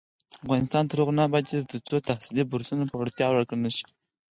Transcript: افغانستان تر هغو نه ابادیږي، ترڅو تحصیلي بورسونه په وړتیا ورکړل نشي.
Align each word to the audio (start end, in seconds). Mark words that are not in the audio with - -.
افغانستان 0.43 0.83
تر 0.89 0.97
هغو 1.01 1.17
نه 1.17 1.23
ابادیږي، 1.29 1.67
ترڅو 1.71 1.97
تحصیلي 2.09 2.43
بورسونه 2.49 2.83
په 2.87 2.95
وړتیا 3.01 3.27
ورکړل 3.29 3.59
نشي. 3.65 3.85